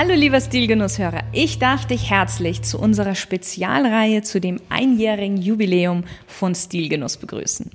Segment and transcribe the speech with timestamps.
[0.00, 6.54] Hallo lieber Stilgenusshörer, ich darf dich herzlich zu unserer Spezialreihe zu dem einjährigen Jubiläum von
[6.54, 7.72] Stilgenuss begrüßen.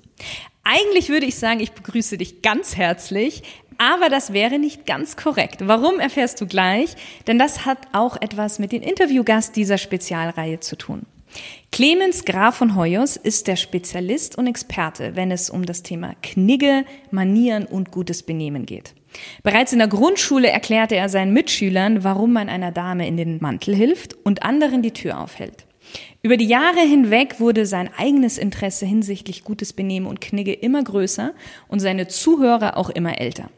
[0.63, 3.43] Eigentlich würde ich sagen, ich begrüße dich ganz herzlich,
[3.77, 5.67] aber das wäre nicht ganz korrekt.
[5.67, 6.95] Warum erfährst du gleich?
[7.27, 11.01] Denn das hat auch etwas mit dem Interviewgast dieser Spezialreihe zu tun.
[11.73, 16.85] Clemens Graf von Hoyos ist der Spezialist und Experte, wenn es um das Thema Knigge,
[17.11, 18.93] Manieren und gutes Benehmen geht.
[19.43, 23.75] Bereits in der Grundschule erklärte er seinen Mitschülern, warum man einer Dame in den Mantel
[23.75, 25.65] hilft und anderen die Tür aufhält.
[26.21, 31.33] Über die Jahre hinweg wurde sein eigenes Interesse hinsichtlich gutes Benehmen und Knigge immer größer
[31.67, 33.49] und seine Zuhörer auch immer älter.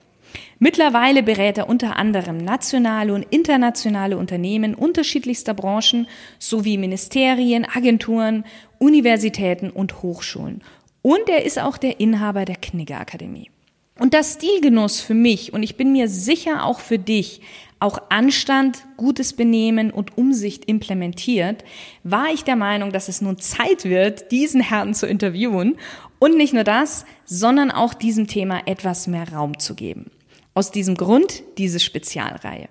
[0.60, 6.08] Mittlerweile berät er unter anderem nationale und internationale Unternehmen unterschiedlichster Branchen
[6.40, 8.46] sowie Ministerien, Agenturen,
[8.80, 10.62] Universitäten und Hochschulen.
[11.02, 13.52] Und er ist auch der Inhaber der Knigge Akademie.
[13.98, 17.42] Und das Stilgenuss für mich und ich bin mir sicher auch für dich
[17.80, 21.64] auch Anstand, gutes Benehmen und Umsicht implementiert,
[22.04, 25.78] war ich der Meinung, dass es nun Zeit wird, diesen Herrn zu interviewen
[26.20, 30.10] und nicht nur das, sondern auch diesem Thema etwas mehr Raum zu geben.
[30.54, 32.70] Aus diesem Grund diese Spezialreihe.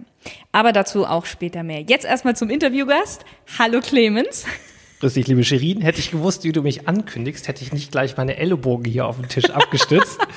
[0.53, 1.83] Aber dazu auch später mehr.
[1.83, 3.25] Jetzt erstmal zum Interviewgast.
[3.59, 4.47] Hallo Clemens.
[5.01, 5.83] Grüß dich, liebe Shirin.
[5.83, 9.17] Hätte ich gewusst, wie du mich ankündigst, hätte ich nicht gleich meine Ellenbogen hier auf
[9.17, 10.19] den Tisch abgestützt.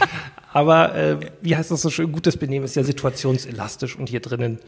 [0.53, 2.12] Aber äh, wie heißt das so schön?
[2.12, 4.59] Gutes Benehmen ist ja situationselastisch und hier drinnen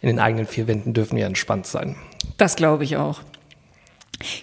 [0.00, 1.96] in den eigenen vier Wänden dürfen wir entspannt sein.
[2.36, 3.20] Das glaube ich auch.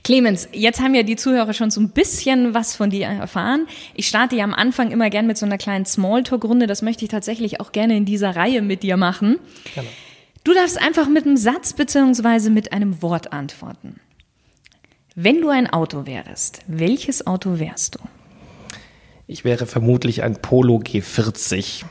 [0.04, 3.68] Clemens, jetzt haben ja die Zuhörer schon so ein bisschen was von dir erfahren.
[3.94, 6.66] Ich starte ja am Anfang immer gern mit so einer kleinen Smalltalk-Runde.
[6.66, 9.38] Das möchte ich tatsächlich auch gerne in dieser Reihe mit dir machen.
[9.74, 9.90] Gerne.
[10.46, 14.00] Du darfst einfach mit einem Satz beziehungsweise mit einem Wort antworten.
[15.16, 18.00] Wenn du ein Auto wärst, welches Auto wärst du?
[19.28, 21.84] Ich wäre vermutlich ein Polo G40.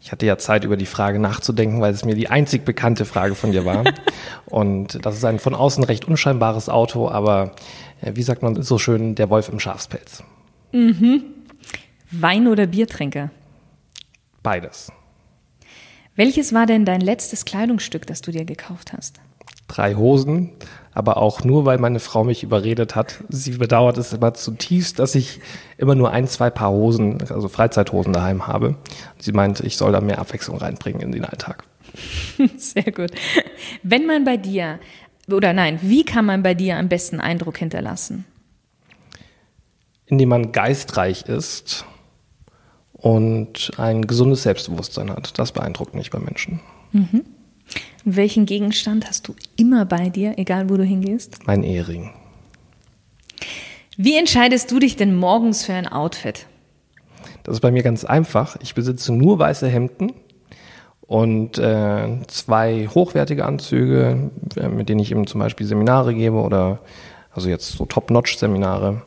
[0.00, 3.34] Ich hatte ja Zeit, über die Frage nachzudenken, weil es mir die einzig bekannte Frage
[3.34, 3.84] von dir war.
[4.46, 7.52] Und das ist ein von außen recht unscheinbares Auto, aber
[8.00, 10.22] äh, wie sagt man so schön, der Wolf im Schafspelz.
[10.72, 11.24] Mhm.
[12.10, 13.30] Wein- oder Biertrinker?
[14.42, 14.90] Beides.
[16.16, 19.20] Welches war denn dein letztes Kleidungsstück, das du dir gekauft hast?
[19.66, 20.52] Drei Hosen,
[20.98, 23.22] aber auch nur, weil meine Frau mich überredet hat.
[23.28, 25.38] Sie bedauert es immer zutiefst, dass ich
[25.76, 28.74] immer nur ein, zwei Paar Hosen, also Freizeithosen daheim habe.
[29.16, 31.62] Sie meint, ich soll da mehr Abwechslung reinbringen in den Alltag.
[32.56, 33.12] Sehr gut.
[33.84, 34.80] Wenn man bei dir,
[35.30, 38.24] oder nein, wie kann man bei dir am besten Eindruck hinterlassen?
[40.06, 41.84] Indem man geistreich ist
[42.92, 45.38] und ein gesundes Selbstbewusstsein hat.
[45.38, 46.58] Das beeindruckt mich bei Menschen.
[46.90, 47.24] Mhm.
[48.04, 51.46] Und welchen Gegenstand hast du immer bei dir, egal wo du hingehst?
[51.46, 52.10] Mein Ehering.
[53.96, 56.46] Wie entscheidest du dich denn morgens für ein Outfit?
[57.42, 58.56] Das ist bei mir ganz einfach.
[58.60, 60.12] Ich besitze nur weiße Hemden
[61.00, 66.80] und äh, zwei hochwertige Anzüge, äh, mit denen ich eben zum Beispiel Seminare gebe oder
[67.32, 69.02] also jetzt so Top-Notch-Seminare.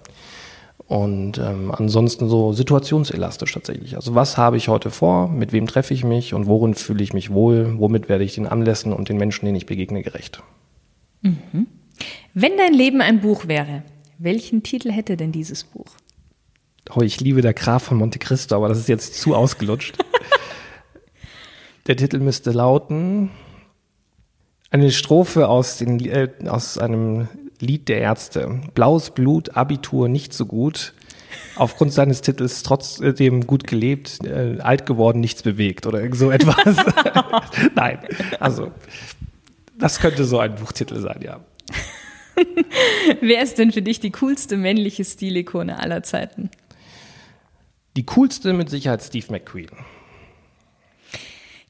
[0.91, 3.95] Und ähm, ansonsten so situationselastisch tatsächlich.
[3.95, 7.13] Also was habe ich heute vor, mit wem treffe ich mich und worin fühle ich
[7.13, 10.43] mich wohl, womit werde ich den Anlässen und den Menschen, denen ich begegne, gerecht.
[11.21, 11.67] Mhm.
[12.33, 13.83] Wenn dein Leben ein Buch wäre,
[14.17, 15.87] welchen Titel hätte denn dieses Buch?
[16.93, 19.97] Oh, ich liebe der Graf von Monte Cristo, aber das ist jetzt zu ausgelutscht.
[21.87, 23.31] der Titel müsste lauten
[24.71, 27.29] eine Strophe aus, den, äh, aus einem
[27.61, 28.61] Lied der Ärzte.
[28.73, 30.93] Blaues Blut, Abitur nicht so gut.
[31.55, 36.75] Aufgrund seines Titels trotzdem gut gelebt, äh, alt geworden, nichts bewegt oder so etwas.
[37.75, 37.99] Nein,
[38.39, 38.71] also
[39.77, 41.39] das könnte so ein Buchtitel sein, ja.
[43.21, 46.49] Wer ist denn für dich die coolste männliche Stilikone aller Zeiten?
[47.97, 49.69] Die coolste mit Sicherheit Steve McQueen.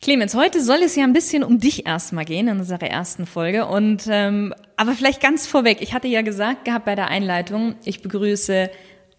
[0.04, 3.68] Clemens, heute soll es ja ein bisschen um dich erstmal gehen in unserer ersten Folge.
[3.68, 8.02] Und ähm, aber vielleicht ganz vorweg, ich hatte ja gesagt gehabt bei der Einleitung, ich
[8.02, 8.72] begrüße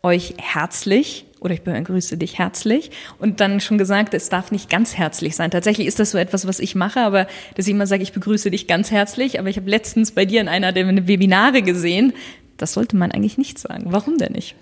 [0.02, 2.90] euch herzlich oder ich begrüße dich herzlich
[3.20, 5.52] und dann schon gesagt, es darf nicht ganz herzlich sein.
[5.52, 8.50] Tatsächlich ist das so etwas, was ich mache, aber dass ich immer sage, ich begrüße
[8.50, 12.12] dich ganz herzlich, aber ich habe letztens bei dir in einer der Webinare gesehen,
[12.56, 13.84] das sollte man eigentlich nicht sagen.
[13.86, 14.56] Warum denn nicht?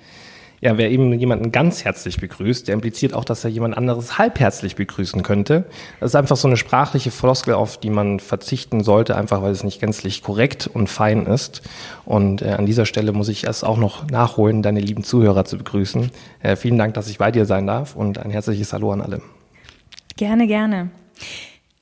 [0.62, 4.76] Ja, wer eben jemanden ganz herzlich begrüßt, der impliziert auch, dass er jemand anderes halbherzig
[4.76, 5.64] begrüßen könnte.
[6.00, 9.64] Das ist einfach so eine sprachliche Floskel, auf die man verzichten sollte, einfach weil es
[9.64, 11.62] nicht gänzlich korrekt und fein ist.
[12.04, 15.56] Und äh, an dieser Stelle muss ich es auch noch nachholen, deine lieben Zuhörer zu
[15.56, 16.10] begrüßen.
[16.42, 19.22] Äh, vielen Dank, dass ich bei dir sein darf und ein herzliches Hallo an alle.
[20.18, 20.90] Gerne, gerne.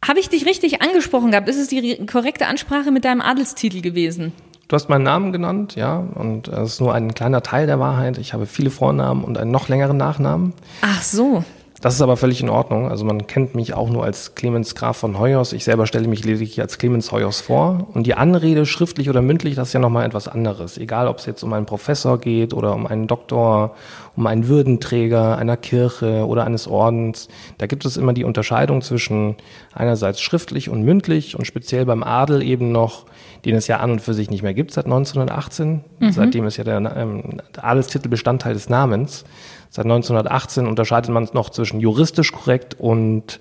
[0.07, 1.49] Habe ich dich richtig angesprochen gehabt?
[1.49, 4.33] Ist es die korrekte Ansprache mit deinem Adelstitel gewesen?
[4.69, 8.19] Du hast meinen Namen genannt, ja, und das ist nur ein kleiner Teil der Wahrheit.
[8.19, 10.53] Ich habe viele Vornamen und einen noch längeren Nachnamen.
[10.82, 11.43] Ach so.
[11.81, 12.89] Das ist aber völlig in Ordnung.
[12.89, 15.53] Also man kennt mich auch nur als Clemens Graf von Heuers.
[15.53, 17.87] Ich selber stelle mich lediglich als Clemens Heuers vor.
[17.95, 20.77] Und die Anrede, schriftlich oder mündlich, das ist ja nochmal etwas anderes.
[20.77, 23.77] Egal, ob es jetzt um einen Professor geht oder um einen Doktor,
[24.17, 27.29] um einen Würdenträger einer Kirche oder eines Ordens.
[27.59, 29.37] Da gibt es immer die Unterscheidung zwischen
[29.73, 33.07] einerseits schriftlich und mündlich und speziell beim Adel eben noch
[33.45, 35.85] den es ja an und für sich nicht mehr gibt seit 1918.
[35.99, 36.13] Mhm.
[36.13, 39.25] Seitdem ist ja der, ähm, der Adelstitel Bestandteil des Namens.
[39.70, 43.41] Seit 1918 unterscheidet man noch zwischen juristisch korrekt und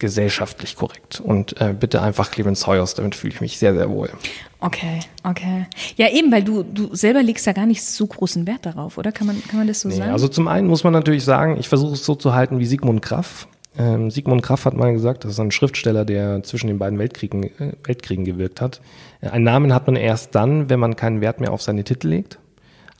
[0.00, 1.20] gesellschaftlich korrekt.
[1.20, 4.10] Und äh, bitte einfach Clemens Hoyers, damit fühle ich mich sehr, sehr wohl.
[4.58, 5.66] Okay, okay.
[5.96, 9.12] Ja, eben, weil du, du selber legst ja gar nicht so großen Wert darauf, oder?
[9.12, 10.10] Kann man, kann man das so nee, sagen?
[10.10, 13.02] Also zum einen muss man natürlich sagen, ich versuche es so zu halten wie Sigmund
[13.02, 13.46] Graff.
[13.78, 17.44] Ähm, Sigmund Kraft hat mal gesagt, das ist ein Schriftsteller, der zwischen den beiden Weltkriegen,
[17.44, 18.80] äh, Weltkriegen gewirkt hat.
[19.20, 22.08] Äh, einen Namen hat man erst dann, wenn man keinen Wert mehr auf seine Titel
[22.08, 22.38] legt.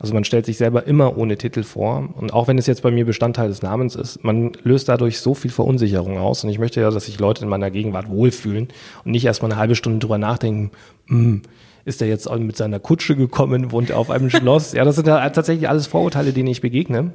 [0.01, 2.09] Also man stellt sich selber immer ohne Titel vor.
[2.15, 5.35] Und auch wenn es jetzt bei mir Bestandteil des Namens ist, man löst dadurch so
[5.35, 6.43] viel Verunsicherung aus.
[6.43, 8.69] Und ich möchte ja, dass sich Leute in meiner Gegenwart wohlfühlen
[9.05, 10.71] und nicht erst mal eine halbe Stunde drüber nachdenken,
[11.05, 11.43] hm,
[11.85, 14.73] ist er jetzt mit seiner Kutsche gekommen, wohnt er auf einem Schloss?
[14.73, 17.11] Ja, das sind ja tatsächlich alles Vorurteile, denen ich begegne.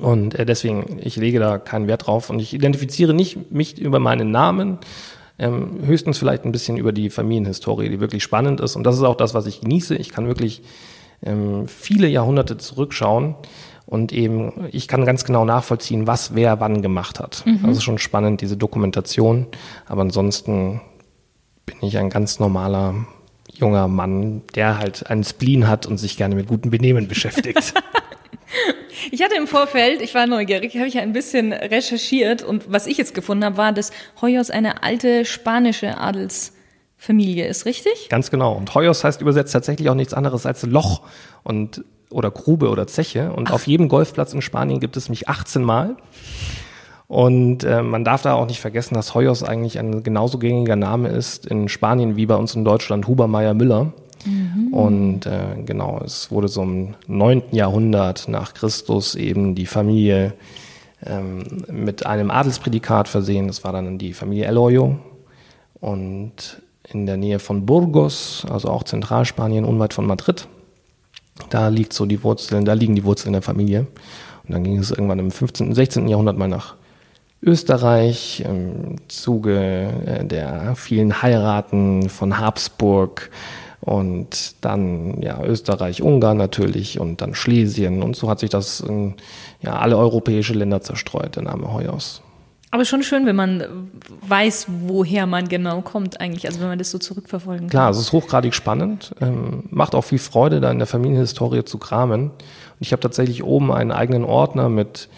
[0.00, 3.98] Und äh, deswegen, ich lege da keinen Wert drauf und ich identifiziere nicht mich über
[3.98, 4.78] meinen Namen,
[5.38, 8.74] ähm, höchstens vielleicht ein bisschen über die Familienhistorie, die wirklich spannend ist.
[8.74, 9.96] Und das ist auch das, was ich genieße.
[9.96, 10.62] Ich kann wirklich
[11.22, 13.34] ähm, viele Jahrhunderte zurückschauen
[13.86, 17.44] und eben, ich kann ganz genau nachvollziehen, was wer wann gemacht hat.
[17.44, 17.60] Mhm.
[17.66, 19.46] Das ist schon spannend, diese Dokumentation.
[19.86, 20.80] Aber ansonsten
[21.66, 22.94] bin ich ein ganz normaler
[23.52, 27.74] junger Mann, der halt einen Spleen hat und sich gerne mit gutem Benehmen beschäftigt.
[29.10, 32.98] Ich hatte im Vorfeld, ich war neugierig, habe ich ein bisschen recherchiert und was ich
[32.98, 35.98] jetzt gefunden habe, war, dass Hoyos eine alte spanische
[37.00, 38.08] Adelsfamilie ist, richtig?
[38.08, 38.54] Ganz genau.
[38.54, 41.02] Und Hoyos heißt übersetzt tatsächlich auch nichts anderes als Loch
[41.42, 43.32] und oder Grube oder Zeche.
[43.32, 43.54] Und Ach.
[43.54, 45.96] auf jedem Golfplatz in Spanien gibt es mich 18 Mal.
[47.06, 51.08] Und äh, man darf da auch nicht vergessen, dass Hoyos eigentlich ein genauso gängiger Name
[51.08, 53.92] ist in Spanien wie bei uns in Deutschland Hubermeier Müller.
[54.24, 54.72] Mhm.
[54.72, 57.42] Und äh, genau, es wurde so im 9.
[57.52, 60.34] Jahrhundert nach Christus eben die Familie
[61.04, 63.46] ähm, mit einem Adelsprädikat versehen.
[63.46, 64.98] Das war dann die Familie Eloyo.
[65.80, 66.60] Und
[66.92, 70.48] in der Nähe von Burgos, also auch Zentralspanien, unweit von Madrid,
[71.48, 73.86] da liegt so die Wurzeln, da liegen die Wurzeln der Familie.
[74.46, 76.08] Und dann ging es irgendwann im 15., 16.
[76.08, 76.74] Jahrhundert mal nach
[77.42, 83.30] Österreich im Zuge äh, der vielen Heiraten von Habsburg
[83.80, 89.14] und dann ja Österreich, Ungarn natürlich und dann Schlesien und so hat sich das in
[89.62, 92.20] ja, alle europäische Länder zerstreut, der Name Hoyos.
[92.72, 93.90] Aber schon schön, wenn man
[94.28, 97.70] weiß, woher man genau kommt eigentlich, also wenn man das so zurückverfolgen kann.
[97.70, 101.78] Klar, es ist hochgradig spannend, ähm, macht auch viel Freude, da in der Familienhistorie zu
[101.78, 102.30] kramen.
[102.30, 102.32] Und
[102.78, 105.08] ich habe tatsächlich oben einen eigenen Ordner mit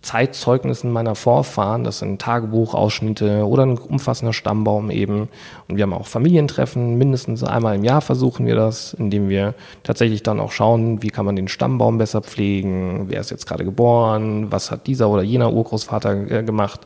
[0.00, 1.82] Zeitzeugnissen meiner Vorfahren.
[1.82, 5.28] Das sind Tagebuchausschnitte oder ein umfassender Stammbaum eben.
[5.66, 6.96] Und wir haben auch Familientreffen.
[6.98, 11.26] Mindestens einmal im Jahr versuchen wir das, indem wir tatsächlich dann auch schauen, wie kann
[11.26, 15.52] man den Stammbaum besser pflegen, wer ist jetzt gerade geboren, was hat dieser oder jener
[15.52, 16.82] Urgroßvater äh, gemacht.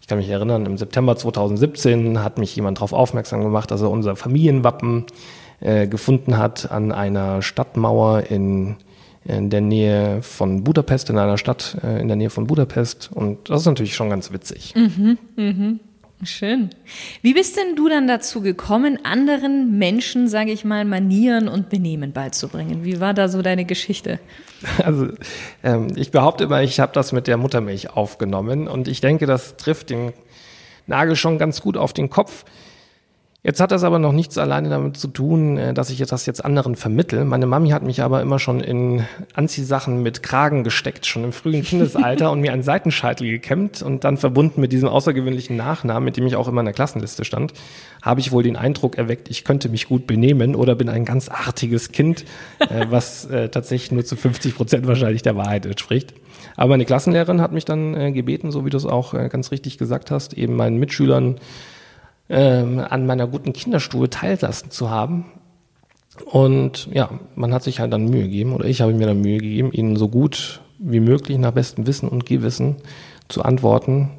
[0.00, 3.90] Ich kann mich erinnern, im September 2017 hat mich jemand darauf aufmerksam gemacht, dass er
[3.90, 5.06] unser Familienwappen
[5.60, 8.76] äh, gefunden hat an einer Stadtmauer in
[9.24, 13.10] in der Nähe von Budapest, in einer Stadt äh, in der Nähe von Budapest.
[13.12, 14.74] Und das ist natürlich schon ganz witzig.
[14.76, 15.80] Mhm, mhm.
[16.22, 16.70] Schön.
[17.22, 22.12] Wie bist denn du dann dazu gekommen, anderen Menschen, sage ich mal, Manieren und Benehmen
[22.12, 22.84] beizubringen?
[22.84, 24.20] Wie war da so deine Geschichte?
[24.82, 25.08] Also
[25.62, 29.58] ähm, ich behaupte immer, ich habe das mit der Muttermilch aufgenommen und ich denke, das
[29.58, 30.14] trifft den
[30.86, 32.46] Nagel schon ganz gut auf den Kopf.
[33.46, 36.42] Jetzt hat das aber noch nichts alleine damit zu tun, äh, dass ich das jetzt
[36.42, 37.26] anderen vermittel.
[37.26, 41.62] Meine Mami hat mich aber immer schon in Anziehsachen mit Kragen gesteckt, schon im frühen
[41.62, 46.26] Kindesalter und mir einen Seitenscheitel gekämmt und dann verbunden mit diesem außergewöhnlichen Nachnamen, mit dem
[46.26, 47.52] ich auch immer in der Klassenliste stand,
[48.00, 51.28] habe ich wohl den Eindruck erweckt, ich könnte mich gut benehmen oder bin ein ganz
[51.28, 52.24] artiges Kind,
[52.60, 56.14] äh, was äh, tatsächlich nur zu 50 Prozent wahrscheinlich der Wahrheit entspricht.
[56.56, 60.10] Aber meine Klassenlehrerin hat mich dann gebeten, so wie du es auch ganz richtig gesagt
[60.10, 61.36] hast, eben meinen Mitschülern
[62.28, 65.26] ähm, an meiner guten Kinderstube teillassen zu haben.
[66.24, 69.38] Und ja, man hat sich halt dann Mühe gegeben, oder ich habe mir dann Mühe
[69.38, 72.76] gegeben, ihnen so gut wie möglich nach bestem Wissen und Gewissen
[73.28, 74.10] zu antworten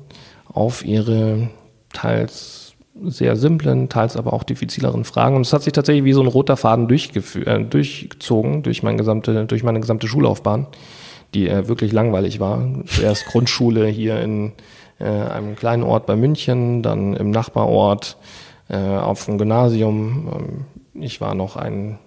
[0.52, 1.50] auf ihre
[1.94, 2.66] teils
[3.04, 5.36] sehr simplen, teils aber auch diffizileren Fragen.
[5.36, 9.46] Und es hat sich tatsächlich wie so ein roter Faden äh, durchgezogen durch, mein gesamte,
[9.46, 10.68] durch meine gesamte Schullaufbahn,
[11.34, 12.66] die äh, wirklich langweilig war.
[12.86, 14.54] Zuerst Grundschule hier in
[15.00, 18.18] äh, einem kleinen Ort bei München, dann im Nachbarort
[18.70, 20.66] äh, auf dem Gymnasium.
[20.94, 22.00] Ähm, ich war noch ein,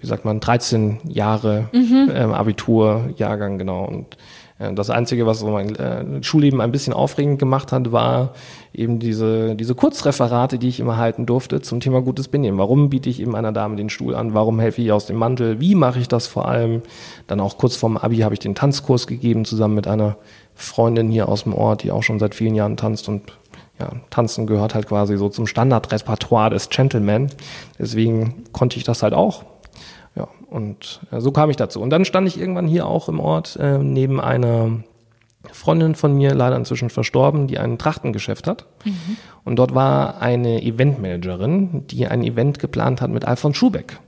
[0.00, 2.10] wie sagt man, 13 Jahre mhm.
[2.14, 3.84] ähm, Abiturjahrgang, genau.
[3.84, 4.16] Und
[4.58, 8.34] das Einzige, was mein äh, Schulleben ein bisschen aufregend gemacht hat, war
[8.72, 12.58] eben diese, diese Kurzreferate, die ich immer halten durfte zum Thema gutes Benehmen.
[12.58, 14.34] Warum biete ich eben einer Dame den Stuhl an?
[14.34, 15.60] Warum helfe ich aus dem Mantel?
[15.60, 16.82] Wie mache ich das vor allem?
[17.26, 20.16] Dann auch kurz vorm Abi habe ich den Tanzkurs gegeben, zusammen mit einer
[20.54, 23.22] Freundin hier aus dem Ort, die auch schon seit vielen Jahren tanzt und
[23.80, 27.30] ja, Tanzen gehört halt quasi so zum Standardrepertoire des Gentleman.
[27.78, 29.44] Deswegen konnte ich das halt auch
[30.52, 31.80] und äh, so kam ich dazu.
[31.80, 34.70] Und dann stand ich irgendwann hier auch im Ort äh, neben einer
[35.50, 38.66] Freundin von mir, leider inzwischen verstorben, die ein Trachtengeschäft hat.
[38.84, 39.16] Mhm.
[39.44, 43.98] Und dort war eine Eventmanagerin, die ein Event geplant hat mit Alfons Schubeck.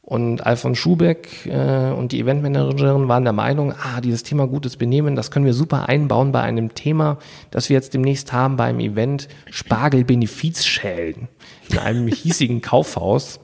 [0.00, 5.14] Und Alfons Schubeck äh, und die Eventmanagerin waren der Meinung, ah, dieses Thema gutes Benehmen,
[5.14, 7.18] das können wir super einbauen bei einem Thema,
[7.50, 11.28] das wir jetzt demnächst haben beim Event Spargel-Benefizschellen
[11.68, 13.38] in einem hiesigen Kaufhaus.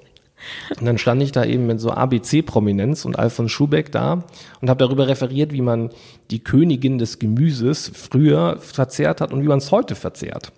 [0.79, 4.25] Und dann stand ich da eben mit so ABC-Prominenz und Alfons Schubeck da
[4.61, 5.91] und habe darüber referiert, wie man
[6.31, 10.53] die Königin des Gemüses früher verzehrt hat und wie man es heute verzehrt.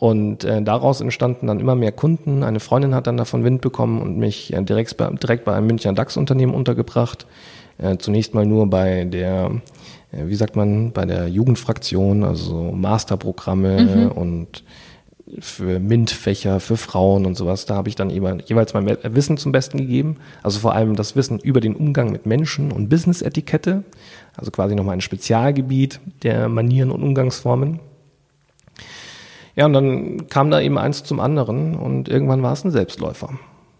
[0.00, 2.42] Und äh, daraus entstanden dann immer mehr Kunden.
[2.42, 5.66] Eine Freundin hat dann davon Wind bekommen und mich äh, direkt, bei, direkt bei einem
[5.66, 7.26] Münchner DAX-Unternehmen untergebracht.
[7.76, 9.50] Äh, zunächst mal nur bei der,
[10.12, 14.12] äh, wie sagt man, bei der Jugendfraktion, also Masterprogramme mhm.
[14.12, 14.64] und
[15.38, 17.66] für MINT-Fächer, für Frauen und sowas.
[17.66, 20.16] Da habe ich dann jeweils mein Wissen zum Besten gegeben.
[20.42, 23.84] Also vor allem das Wissen über den Umgang mit Menschen und Business-Etikette.
[24.36, 27.80] Also quasi nochmal ein Spezialgebiet der Manieren und Umgangsformen.
[29.56, 33.30] Ja, und dann kam da eben eins zum anderen und irgendwann war es ein Selbstläufer.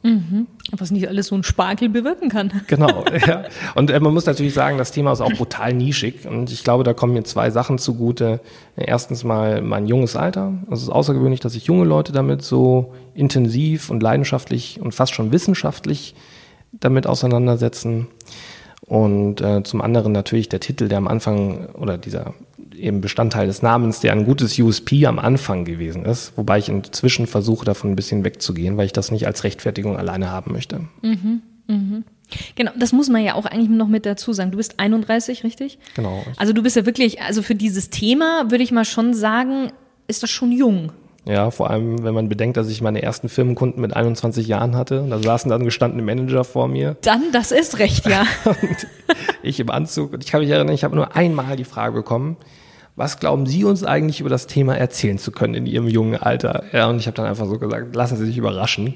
[0.03, 0.47] Mhm.
[0.73, 2.63] Was nicht alles so ein Spargel bewirken kann.
[2.69, 3.45] Genau, ja.
[3.75, 6.27] Und äh, man muss natürlich sagen, das Thema ist auch brutal nischig.
[6.27, 8.41] Und ich glaube, da kommen mir zwei Sachen zugute.
[8.77, 10.55] Erstens mal mein junges Alter.
[10.71, 15.13] Also es ist außergewöhnlich, dass sich junge Leute damit so intensiv und leidenschaftlich und fast
[15.13, 16.15] schon wissenschaftlich
[16.73, 18.07] damit auseinandersetzen.
[18.87, 22.35] Und äh, zum anderen natürlich der Titel, der am Anfang oder dieser
[22.75, 27.27] eben Bestandteil des Namens, der ein gutes USP am Anfang gewesen ist, wobei ich inzwischen
[27.27, 30.81] versuche, davon ein bisschen wegzugehen, weil ich das nicht als Rechtfertigung alleine haben möchte.
[31.03, 32.05] Mhm, mhm.
[32.55, 34.53] Genau, das muss man ja auch eigentlich noch mit dazu sagen.
[34.53, 35.79] Du bist 31, richtig?
[35.97, 36.25] Genau.
[36.37, 39.73] Also du bist ja wirklich, also für dieses Thema würde ich mal schon sagen,
[40.07, 40.93] ist das schon jung.
[41.27, 45.07] Ja, vor allem, wenn man bedenkt, dass ich meine ersten Firmenkunden mit 21 Jahren hatte.
[45.09, 46.97] Da saßen dann gestandene Manager vor mir.
[47.03, 48.25] Dann, das ist recht, ja.
[48.45, 48.87] und
[49.43, 50.15] ich im Anzug.
[50.15, 52.37] Und ich kann mich erinnern, ich habe nur einmal die Frage bekommen,
[52.97, 56.65] was glauben Sie uns eigentlich über das Thema erzählen zu können in Ihrem jungen Alter?
[56.73, 58.95] Ja, und ich habe dann einfach so gesagt, lassen Sie sich überraschen.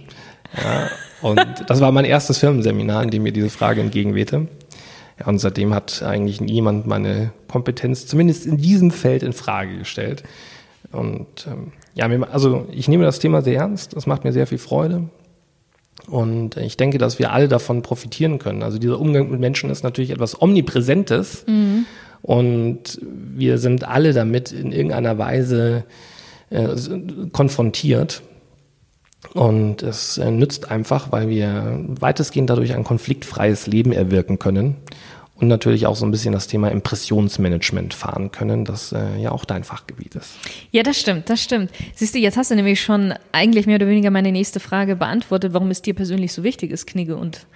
[0.62, 0.88] Ja,
[1.22, 4.48] und das war mein erstes Firmenseminar, in dem mir diese Frage entgegenwehte.
[5.20, 10.22] Ja, und seitdem hat eigentlich niemand meine Kompetenz, zumindest in diesem Feld, in Frage gestellt.
[10.90, 13.96] Und ähm, ja, also ich nehme das Thema sehr ernst.
[13.96, 15.08] Das macht mir sehr viel Freude.
[16.08, 18.62] Und ich denke, dass wir alle davon profitieren können.
[18.62, 21.44] Also dieser Umgang mit Menschen ist natürlich etwas Omnipräsentes.
[21.46, 21.86] Mhm.
[22.20, 25.84] Und wir sind alle damit in irgendeiner Weise
[26.50, 26.68] äh,
[27.32, 28.22] konfrontiert.
[29.32, 34.76] Und es äh, nützt einfach, weil wir weitestgehend dadurch ein konfliktfreies Leben erwirken können
[35.36, 39.44] und natürlich auch so ein bisschen das Thema Impressionsmanagement fahren können, das äh, ja auch
[39.44, 40.36] dein Fachgebiet ist.
[40.70, 41.70] Ja, das stimmt, das stimmt.
[41.94, 45.52] Siehst du, jetzt hast du nämlich schon eigentlich mehr oder weniger meine nächste Frage beantwortet,
[45.52, 47.46] warum es dir persönlich so wichtig ist, Knigge und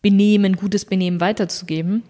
[0.00, 2.04] Benehmen, gutes Benehmen weiterzugeben.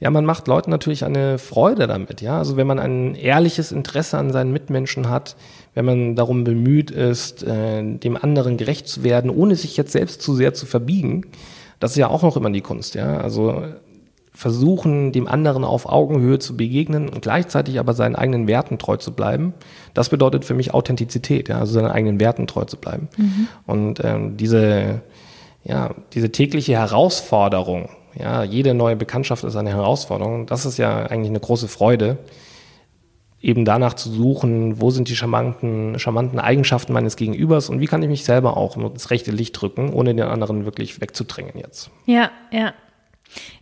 [0.00, 2.38] Ja, man macht Leuten natürlich eine Freude damit, ja.
[2.38, 5.36] Also wenn man ein ehrliches Interesse an seinen Mitmenschen hat,
[5.74, 10.22] wenn man darum bemüht ist, äh, dem anderen gerecht zu werden, ohne sich jetzt selbst
[10.22, 11.26] zu sehr zu verbiegen,
[11.80, 13.18] das ist ja auch noch immer die Kunst, ja.
[13.18, 13.62] Also
[14.34, 19.12] versuchen, dem anderen auf Augenhöhe zu begegnen und gleichzeitig aber seinen eigenen Werten treu zu
[19.12, 19.54] bleiben.
[19.94, 23.08] Das bedeutet für mich Authentizität, ja, also seinen eigenen Werten treu zu bleiben.
[23.16, 23.48] Mhm.
[23.66, 25.02] Und ähm, diese,
[25.62, 30.46] ja, diese tägliche Herausforderung, ja, jede neue Bekanntschaft ist eine Herausforderung.
[30.46, 32.18] Das ist ja eigentlich eine große Freude,
[33.40, 38.02] eben danach zu suchen, wo sind die charmanten, charmanten Eigenschaften meines Gegenübers und wie kann
[38.02, 41.90] ich mich selber auch ins rechte Licht drücken, ohne den anderen wirklich wegzudrängen jetzt.
[42.06, 42.72] Ja, ja.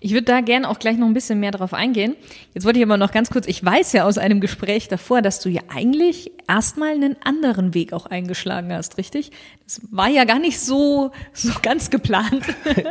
[0.01, 2.17] Ich würde da gerne auch gleich noch ein bisschen mehr drauf eingehen.
[2.55, 5.41] Jetzt wollte ich aber noch ganz kurz, ich weiß ja aus einem Gespräch davor, dass
[5.41, 9.31] du ja eigentlich erstmal einen anderen Weg auch eingeschlagen hast, richtig?
[9.65, 12.45] Das war ja gar nicht so, so ganz geplant.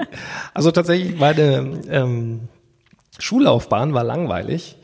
[0.54, 2.42] Also tatsächlich, meine ähm,
[3.20, 4.78] Schullaufbahn war langweilig,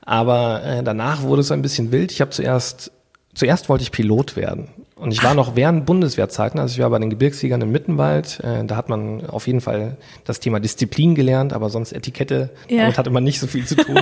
[0.00, 2.12] aber äh, danach wurde es ein bisschen wild.
[2.12, 2.90] Ich habe zuerst,
[3.34, 4.68] zuerst wollte ich Pilot werden.
[5.02, 8.64] Und ich war noch während Bundeswehrzeiten, also ich war bei den Gebirgsjägern im Mittenwald, äh,
[8.64, 12.82] da hat man auf jeden Fall das Thema Disziplin gelernt, aber sonst Etikette, ja.
[12.82, 13.98] damit hatte man nicht so viel zu tun.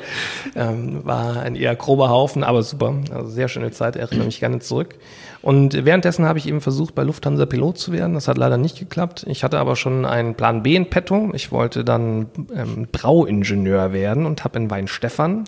[0.54, 2.94] ähm, war ein eher grober Haufen, aber super.
[3.12, 4.94] Also sehr schöne Zeit, erinnere mich gerne zurück.
[5.42, 8.14] Und währenddessen habe ich eben versucht, bei Lufthansa Pilot zu werden.
[8.14, 9.26] Das hat leider nicht geklappt.
[9.28, 11.30] Ich hatte aber schon einen Plan B in petto.
[11.34, 15.44] Ich wollte dann ähm, Brauingenieur werden und habe in Weinstefan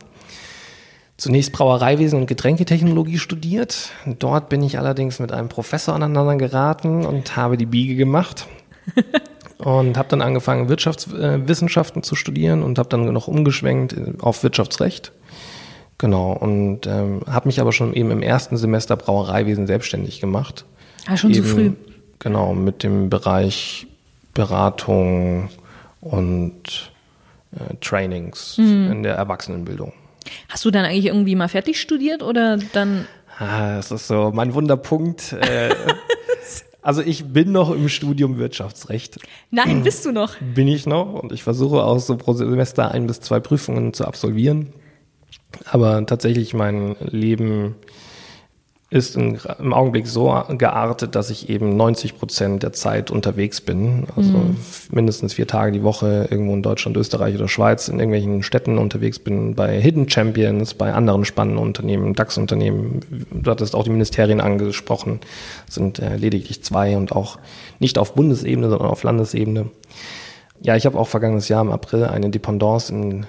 [1.19, 3.91] zunächst Brauereiwesen und Getränketechnologie studiert.
[4.07, 8.47] Dort bin ich allerdings mit einem Professor aneinander geraten und habe die Biege gemacht.
[9.59, 15.13] und habe dann angefangen, Wirtschaftswissenschaften zu studieren und habe dann noch umgeschwenkt auf Wirtschaftsrecht.
[15.99, 20.65] Genau, und ähm, habe mich aber schon eben im ersten Semester Brauereiwesen selbstständig gemacht.
[21.07, 21.73] Ah, schon eben, so früh.
[22.21, 23.89] Genau, mit dem Bereich
[24.33, 25.49] Beratung
[26.01, 26.93] und
[27.53, 28.93] äh, Trainings mhm.
[28.93, 29.93] in der Erwachsenenbildung.
[30.49, 33.07] Hast du dann eigentlich irgendwie mal fertig studiert oder dann?
[33.39, 35.33] Ah, das ist so mein Wunderpunkt.
[35.33, 35.75] Äh,
[36.83, 39.19] also ich bin noch im Studium Wirtschaftsrecht.
[39.51, 40.37] Nein, bist du noch?
[40.37, 44.07] Bin ich noch und ich versuche auch so pro Semester ein bis zwei Prüfungen zu
[44.07, 44.73] absolvieren.
[45.65, 47.77] Aber tatsächlich mein Leben
[48.91, 54.07] ist in, im Augenblick so geartet, dass ich eben 90 Prozent der Zeit unterwegs bin.
[54.17, 54.57] Also mhm.
[54.91, 59.19] mindestens vier Tage die Woche irgendwo in Deutschland, Österreich oder Schweiz in irgendwelchen Städten unterwegs
[59.19, 63.01] bin, bei Hidden Champions, bei anderen spannenden Unternehmen, DAX-Unternehmen.
[63.31, 65.21] Du hattest auch die Ministerien angesprochen,
[65.69, 67.39] sind äh, lediglich zwei und auch
[67.81, 69.67] nicht auf Bundesebene, sondern auf Landesebene.
[70.61, 73.27] Ja, ich habe auch vergangenes Jahr im April eine Dependance in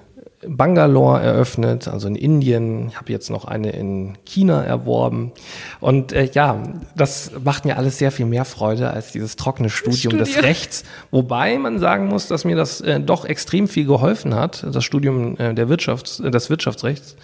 [0.48, 2.88] Bangalore eröffnet, also in Indien.
[2.90, 5.34] Ich habe jetzt noch eine in China erworben.
[5.82, 6.64] Und äh, ja,
[6.96, 10.20] das macht mir alles sehr viel mehr Freude als dieses trockene Studium, Studium.
[10.20, 10.84] des Rechts.
[11.12, 15.36] Wobei man sagen muss, dass mir das äh, doch extrem viel geholfen hat, das Studium
[15.38, 17.18] äh, der Wirtschafts-, äh, des Wirtschaftsrechts.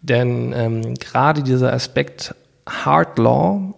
[0.00, 2.34] Denn ähm, gerade dieser Aspekt
[2.66, 3.74] Hard Law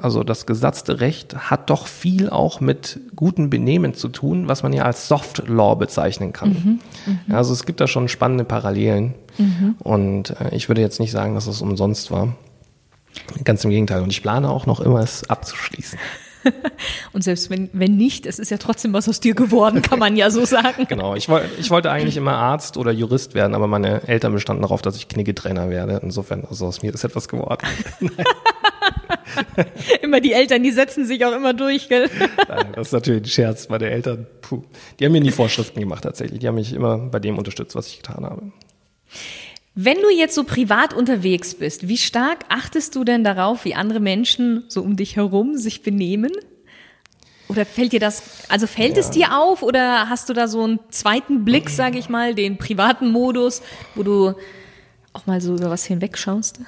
[0.00, 4.72] also das gesatzte Recht hat doch viel auch mit gutem Benehmen zu tun, was man
[4.72, 6.80] ja als Soft Law bezeichnen kann.
[7.04, 7.36] Mhm, mh.
[7.36, 9.14] Also es gibt da schon spannende Parallelen.
[9.38, 9.74] Mhm.
[9.80, 12.36] Und äh, ich würde jetzt nicht sagen, dass es umsonst war.
[13.42, 14.02] Ganz im Gegenteil.
[14.02, 15.98] Und ich plane auch noch immer, es abzuschließen.
[17.12, 20.16] Und selbst wenn, wenn nicht, es ist ja trotzdem was aus dir geworden, kann man
[20.16, 20.86] ja so sagen.
[20.88, 24.62] genau, ich, wollte ich wollte eigentlich immer Arzt oder Jurist werden, aber meine Eltern bestanden
[24.62, 26.00] darauf, dass ich Kniggetrainer werde.
[26.02, 27.66] Insofern, also aus mir ist etwas geworden.
[30.02, 32.08] immer die Eltern, die setzen sich auch immer durch, gell?
[32.48, 33.68] Nein, das ist natürlich ein Scherz.
[33.68, 34.62] Meine Eltern, puh,
[34.98, 36.40] die haben mir nie Vorschriften gemacht tatsächlich.
[36.40, 38.52] Die haben mich immer bei dem unterstützt, was ich getan habe.
[39.74, 44.00] Wenn du jetzt so privat unterwegs bist, wie stark achtest du denn darauf, wie andere
[44.00, 46.32] Menschen so um dich herum sich benehmen?
[47.48, 49.00] Oder fällt dir das, also fällt ja.
[49.00, 52.58] es dir auf oder hast du da so einen zweiten Blick, sage ich mal, den
[52.58, 53.62] privaten Modus,
[53.94, 54.34] wo du
[55.12, 56.60] auch mal so über was hinwegschaust?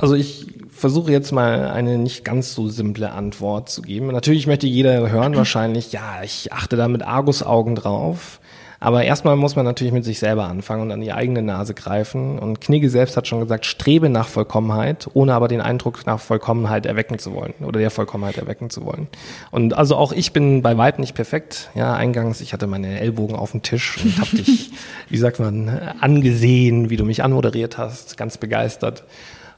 [0.00, 4.06] Also ich versuche jetzt mal eine nicht ganz so simple Antwort zu geben.
[4.08, 8.40] Natürlich möchte jeder hören wahrscheinlich, ja, ich achte da mit Argusaugen drauf.
[8.82, 12.38] Aber erstmal muss man natürlich mit sich selber anfangen und an die eigene Nase greifen.
[12.38, 16.86] Und Knigge selbst hat schon gesagt, strebe nach Vollkommenheit, ohne aber den Eindruck nach Vollkommenheit
[16.86, 19.08] erwecken zu wollen oder der Vollkommenheit erwecken zu wollen.
[19.50, 21.68] Und also auch ich bin bei weitem nicht perfekt.
[21.74, 24.70] Ja, eingangs, ich hatte meine Ellbogen auf dem Tisch und habe dich,
[25.10, 25.68] wie sagt man,
[26.00, 29.04] angesehen, wie du mich anmoderiert hast, ganz begeistert.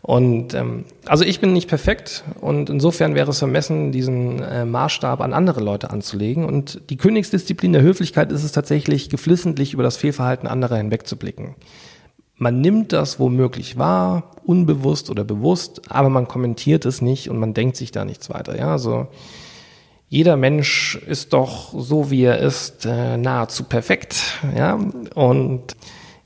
[0.02, 5.20] Und ähm, also ich bin nicht perfekt und insofern wäre es vermessen, diesen äh, Maßstab
[5.20, 6.44] an andere Leute anzulegen.
[6.44, 11.54] Und die Königsdisziplin der Höflichkeit ist es tatsächlich, geflissentlich über das Fehlverhalten anderer hinwegzublicken.
[12.36, 17.54] Man nimmt das womöglich wahr, unbewusst oder bewusst, aber man kommentiert es nicht und man
[17.54, 18.58] denkt sich da nichts weiter.
[18.58, 19.06] Ja, also
[20.08, 24.40] jeder Mensch ist doch so wie er ist äh, nahezu perfekt.
[24.56, 24.80] Ja,
[25.14, 25.76] und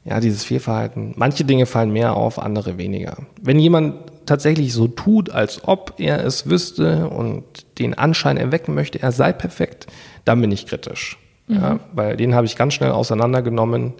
[0.06, 1.14] ja, dieses Fehlverhalten.
[1.16, 3.18] Manche Dinge fallen mehr auf, andere weniger.
[3.42, 7.44] Wenn jemand tatsächlich so tut, als ob er es wüsste und
[7.78, 9.86] den Anschein erwecken möchte, er sei perfekt,
[10.24, 11.18] dann bin ich kritisch.
[11.48, 11.56] Mhm.
[11.56, 13.94] Ja, weil den habe ich ganz schnell auseinandergenommen,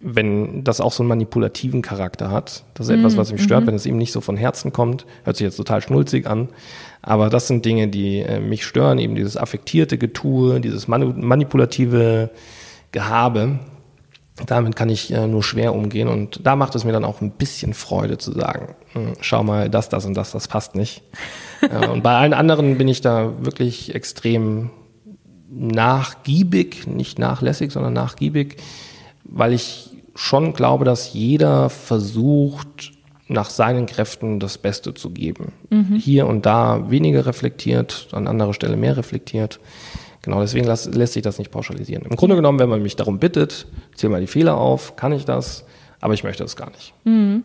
[0.00, 2.64] wenn das auch so einen manipulativen Charakter hat.
[2.74, 2.98] Das ist mhm.
[2.98, 3.68] etwas, was mich stört, mhm.
[3.68, 5.06] wenn es ihm nicht so von Herzen kommt.
[5.22, 6.48] Hört sich jetzt total schnulzig an.
[7.00, 12.30] Aber das sind Dinge, die äh, mich stören, eben dieses affektierte Getue, dieses manipulative
[12.92, 13.60] Gehabe,
[14.46, 17.30] damit kann ich äh, nur schwer umgehen und da macht es mir dann auch ein
[17.30, 21.02] bisschen Freude zu sagen, hm, schau mal, das, das und das, das passt nicht.
[21.60, 24.70] äh, und bei allen anderen bin ich da wirklich extrem
[25.50, 28.56] nachgiebig, nicht nachlässig, sondern nachgiebig,
[29.22, 32.92] weil ich schon glaube, dass jeder versucht,
[33.26, 35.52] nach seinen Kräften das Beste zu geben.
[35.70, 35.96] Mhm.
[35.96, 39.60] Hier und da weniger reflektiert, an anderer Stelle mehr reflektiert.
[40.24, 42.06] Genau, deswegen las, lässt sich das nicht pauschalisieren.
[42.08, 45.26] Im Grunde genommen, wenn man mich darum bittet, zähl mal die Fehler auf, kann ich
[45.26, 45.66] das,
[46.00, 46.94] aber ich möchte das gar nicht.
[47.04, 47.44] Mhm.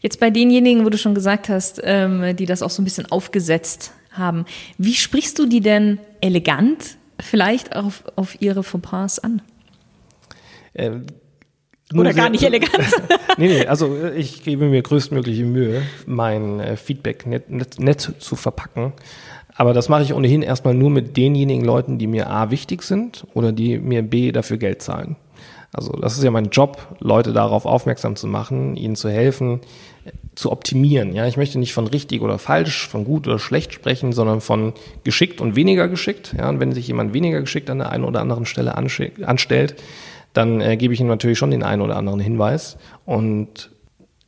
[0.00, 3.10] Jetzt bei denjenigen, wo du schon gesagt hast, ähm, die das auch so ein bisschen
[3.10, 4.44] aufgesetzt haben,
[4.76, 9.40] wie sprichst du die denn elegant vielleicht auf, auf ihre Fauxpas an?
[10.74, 11.06] Ähm,
[11.94, 12.84] Oder gar nicht elegant.
[13.38, 18.12] nee, nee, also äh, ich gebe mir größtmögliche Mühe, mein äh, Feedback nett, nett, nett
[18.18, 18.92] zu verpacken.
[19.56, 23.24] Aber das mache ich ohnehin erstmal nur mit denjenigen Leuten, die mir A wichtig sind
[23.34, 25.16] oder die mir B dafür Geld zahlen.
[25.72, 29.60] Also das ist ja mein Job, Leute darauf aufmerksam zu machen, ihnen zu helfen,
[30.36, 31.14] zu optimieren.
[31.14, 34.72] Ja, ich möchte nicht von richtig oder falsch, von gut oder schlecht sprechen, sondern von
[35.02, 36.34] geschickt und weniger geschickt.
[36.38, 39.82] Ja, und wenn sich jemand weniger geschickt an der einen oder anderen Stelle anstellt,
[40.32, 42.76] dann äh, gebe ich ihm natürlich schon den einen oder anderen Hinweis.
[43.04, 43.70] Und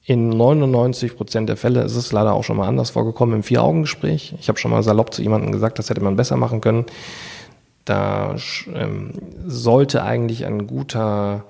[0.06, 4.34] in 99 Prozent der Fälle ist es leider auch schon mal anders vorgekommen im Vier-Augen-Gespräch.
[4.38, 6.86] Ich habe schon mal salopp zu jemandem gesagt, das hätte man besser machen können.
[7.84, 8.36] Da
[8.72, 9.10] ähm,
[9.44, 11.44] sollte eigentlich ein guter,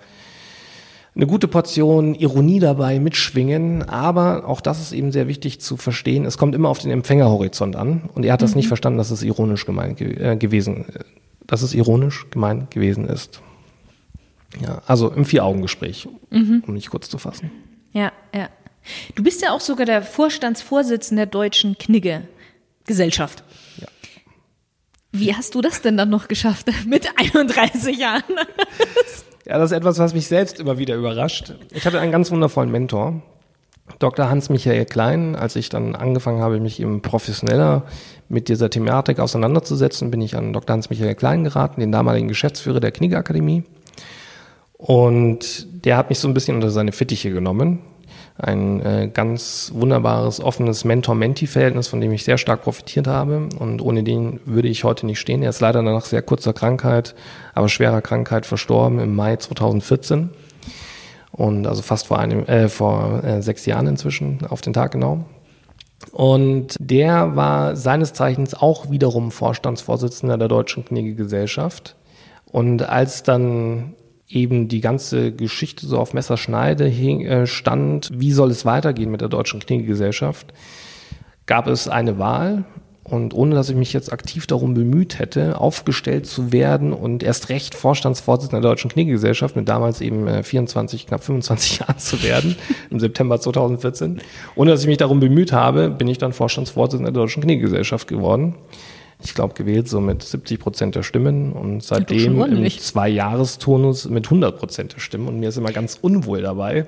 [1.15, 6.25] eine gute Portion Ironie dabei mitschwingen, aber auch das ist eben sehr wichtig zu verstehen.
[6.25, 8.69] Es kommt immer auf den Empfängerhorizont an und er hat das nicht mhm.
[8.69, 10.87] verstanden, dass es ironisch gemeint äh, gewesen,
[11.47, 13.43] dass es ironisch gemeint gewesen ist.
[14.63, 16.65] Ja, also im Vier-Augen-Gespräch, mhm.
[16.67, 17.51] um mich kurz zu fassen.
[17.97, 18.51] Ja, ja.
[19.15, 23.43] Du bist ja auch sogar der Vorstandsvorsitzende der Deutschen Knigge-Gesellschaft.
[25.13, 28.23] Wie hast du das denn dann noch geschafft mit 31 Jahren?
[29.47, 31.55] ja, das ist etwas, was mich selbst immer wieder überrascht.
[31.71, 33.23] Ich hatte einen ganz wundervollen Mentor,
[33.99, 34.29] Dr.
[34.29, 35.35] Hans-Michael Klein.
[35.35, 37.85] Als ich dann angefangen habe, mich eben professioneller
[38.29, 40.75] mit dieser Thematik auseinanderzusetzen, bin ich an Dr.
[40.75, 43.65] Hans-Michael Klein geraten, den damaligen Geschäftsführer der Knigge-Akademie.
[44.79, 47.81] Und der hat mich so ein bisschen unter seine Fittiche genommen
[48.39, 53.49] ein äh, ganz wunderbares, offenes Mentor-Menti-Verhältnis, von dem ich sehr stark profitiert habe.
[53.59, 55.43] Und ohne den würde ich heute nicht stehen.
[55.43, 57.15] Er ist leider nach sehr kurzer Krankheit,
[57.55, 60.31] aber schwerer Krankheit verstorben im Mai 2014.
[61.33, 65.25] Und also fast vor einem, äh, vor äh, sechs Jahren inzwischen auf den Tag genau.
[66.13, 71.97] Und der war seines Zeichens auch wiederum Vorstandsvorsitzender der Deutschen Knigge-Gesellschaft.
[72.53, 73.95] Und als dann
[74.29, 79.21] eben die ganze Geschichte so auf Messerschneide hing, äh, stand, wie soll es weitergehen mit
[79.21, 80.53] der deutschen Kniggegesellschaft,
[81.47, 82.65] gab es eine Wahl
[83.05, 87.51] und ohne dass ich mich jetzt aktiv darum bemüht hätte, aufgestellt zu werden und erst
[87.51, 92.57] recht Vorstandsvorsitzender der Deutschen Kniggegesellschaft mit damals eben äh, 24, knapp 25 Jahren zu werden,
[92.91, 94.21] im September 2014.
[94.57, 98.57] Ohne dass ich mich darum bemüht habe, bin ich dann Vorstandsvorsitzender der Deutschen Kniggegesellschaft geworden
[99.23, 104.59] ich glaube, gewählt so mit 70 Prozent der Stimmen und seitdem im Zwei-Jahres-Turnus mit 100
[104.59, 105.29] Prozent der Stimmen.
[105.29, 106.87] Und mir ist immer ganz unwohl dabei,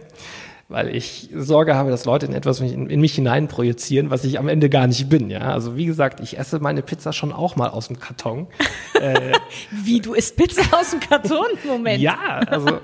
[0.68, 4.48] weil ich Sorge habe, dass Leute in etwas in, mich hinein projizieren, was ich am
[4.48, 5.30] Ende gar nicht bin.
[5.30, 8.46] Ja, also wie gesagt, ich esse meine Pizza schon auch mal aus dem Karton.
[9.00, 9.32] äh,
[9.70, 11.46] wie du isst Pizza aus dem Karton?
[11.66, 12.00] Moment.
[12.00, 12.80] ja, also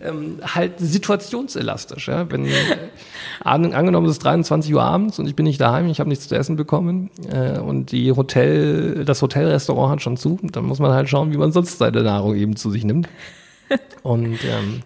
[0.00, 2.08] ähm, halt situationselastisch.
[2.08, 2.30] Ja?
[2.30, 2.50] Wenn äh,
[3.42, 6.36] angenommen es ist 23 Uhr abends und ich bin nicht daheim, ich habe nichts zu
[6.36, 11.08] essen bekommen äh, und die Hotel, das Hotelrestaurant hat schon zu, dann muss man halt
[11.08, 13.08] schauen, wie man sonst seine Nahrung eben zu sich nimmt.
[14.02, 14.82] Und ähm,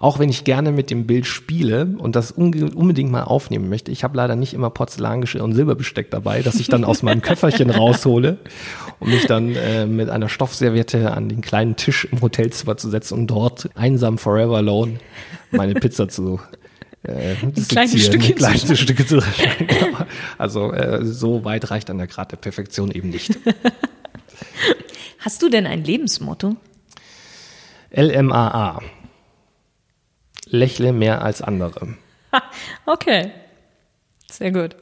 [0.00, 4.04] auch wenn ich gerne mit dem Bild spiele und das unbedingt mal aufnehmen möchte, ich
[4.04, 8.38] habe leider nicht immer Porzellangeschirr und Silberbesteck dabei, dass ich dann aus meinem Köfferchen raushole,
[9.00, 13.14] um mich dann äh, mit einer Stoffserviette an den kleinen Tisch im Hotelzimmer zu setzen
[13.14, 15.00] und dort einsam forever alone
[15.50, 16.38] meine Pizza zu
[17.02, 17.34] äh,
[17.68, 19.16] kleine Stücke, kleine Stücke zu
[19.58, 19.98] genau.
[20.38, 23.36] Also äh, so weit reicht dann der Grad der Perfektion eben nicht.
[25.18, 26.54] Hast du denn ein Lebensmotto?
[27.90, 28.80] LMAA
[30.50, 31.96] lächle mehr als andere.
[32.86, 33.30] okay,
[34.30, 34.76] sehr gut.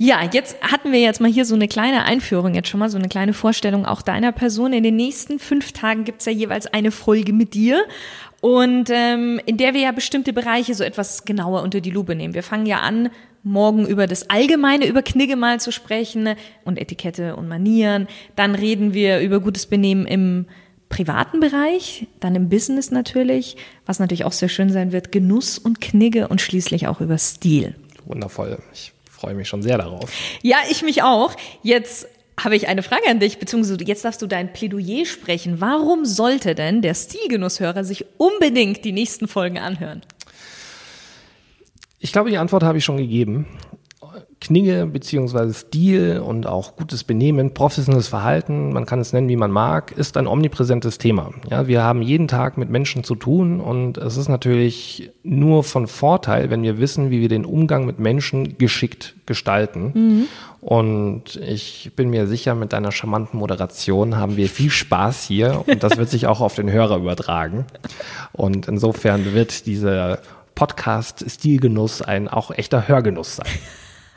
[0.00, 2.98] Ja, jetzt hatten wir jetzt mal hier so eine kleine Einführung, jetzt schon mal so
[2.98, 4.72] eine kleine Vorstellung auch deiner Person.
[4.72, 7.82] In den nächsten fünf Tagen gibt's ja jeweils eine Folge mit dir
[8.40, 12.34] und ähm, in der wir ja bestimmte Bereiche so etwas genauer unter die Lupe nehmen.
[12.34, 13.10] Wir fangen ja an,
[13.42, 18.06] morgen über das Allgemeine, über Knigge mal zu sprechen und Etikette und Manieren.
[18.36, 20.46] Dann reden wir über gutes Benehmen im
[20.88, 25.80] privaten Bereich, dann im Business natürlich, was natürlich auch sehr schön sein wird, Genuss und
[25.80, 27.74] Knigge und schließlich auch über Stil.
[28.06, 28.58] Wundervoll.
[28.72, 30.10] Ich freue mich schon sehr darauf.
[30.42, 31.34] Ja, ich mich auch.
[31.62, 32.06] Jetzt
[32.42, 35.60] habe ich eine Frage an dich, beziehungsweise jetzt darfst du dein Plädoyer sprechen.
[35.60, 40.02] Warum sollte denn der Stilgenusshörer sich unbedingt die nächsten Folgen anhören?
[41.98, 43.46] Ich glaube, die Antwort habe ich schon gegeben.
[44.40, 49.50] Knigge beziehungsweise Stil und auch gutes Benehmen, professionelles Verhalten, man kann es nennen, wie man
[49.50, 51.30] mag, ist ein omnipräsentes Thema.
[51.50, 55.88] Ja, wir haben jeden Tag mit Menschen zu tun und es ist natürlich nur von
[55.88, 59.92] Vorteil, wenn wir wissen, wie wir den Umgang mit Menschen geschickt gestalten.
[59.94, 60.24] Mhm.
[60.60, 65.82] Und ich bin mir sicher, mit deiner charmanten Moderation haben wir viel Spaß hier und
[65.82, 67.66] das wird sich auch auf den Hörer übertragen.
[68.32, 70.20] Und insofern wird dieser
[70.54, 73.46] Podcast Stilgenuss ein auch echter Hörgenuss sein.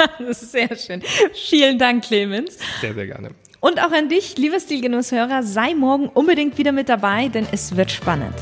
[0.19, 1.01] das ist sehr schön.
[1.33, 2.57] Vielen Dank, Clemens.
[2.79, 3.31] Sehr, sehr gerne.
[3.59, 7.91] Und auch an dich, lieber Stilgenusshörer, sei morgen unbedingt wieder mit dabei, denn es wird
[7.91, 8.33] spannend.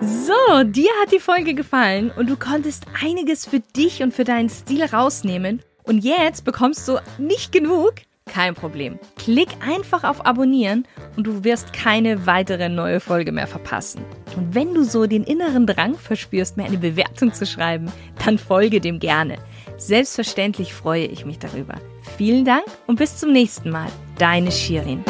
[0.00, 4.48] So, dir hat die Folge gefallen und du konntest einiges für dich und für deinen
[4.48, 5.62] Stil rausnehmen.
[5.82, 7.94] Und jetzt bekommst du nicht genug?
[8.32, 8.98] Kein Problem.
[9.16, 10.86] Klick einfach auf Abonnieren
[11.16, 14.04] und du wirst keine weitere neue Folge mehr verpassen.
[14.36, 17.90] Und wenn du so den inneren Drang verspürst, mir eine Bewertung zu schreiben,
[18.24, 19.36] dann folge dem gerne.
[19.78, 21.74] Selbstverständlich freue ich mich darüber.
[22.16, 23.88] Vielen Dank und bis zum nächsten Mal.
[24.18, 25.04] Deine Shirin.